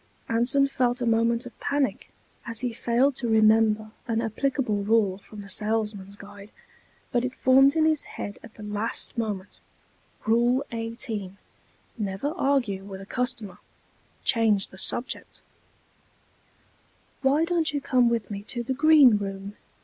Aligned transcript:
Anson 0.27 0.67
felt 0.67 0.99
a 0.99 1.05
moment 1.05 1.45
of 1.45 1.59
panic 1.59 2.09
as 2.47 2.61
he 2.61 2.73
failed 2.73 3.15
to 3.17 3.27
remember 3.29 3.91
an 4.07 4.19
applicable 4.19 4.83
rule 4.83 5.19
from 5.19 5.41
the 5.41 5.47
Salesman's 5.47 6.15
Guide, 6.15 6.49
but 7.11 7.23
it 7.23 7.35
formed 7.35 7.75
in 7.75 7.85
his 7.85 8.07
mind 8.17 8.39
at 8.41 8.55
the 8.55 8.63
last 8.63 9.15
moment: 9.15 9.59
Rule 10.25 10.65
18: 10.71 11.37
Never 11.99 12.29
argue 12.29 12.83
with 12.83 12.99
a 13.01 13.05
customer 13.05 13.59
change 14.23 14.69
the 14.69 14.77
subject. 14.79 15.43
"Why 17.21 17.45
don't 17.45 17.71
you 17.71 17.79
come 17.79 18.09
with 18.09 18.31
me 18.31 18.41
to 18.41 18.63
the 18.63 18.73
Green 18.73 19.17
Room?" 19.17 19.55